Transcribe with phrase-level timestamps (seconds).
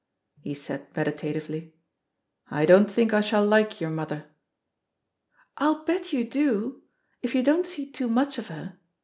[0.41, 1.75] He said meditatively,
[2.49, 4.25] "I don't think I shall like your mother."
[5.57, 6.81] "I'll bet you do
[7.19, 8.79] 1— ^if you don't see too much of her.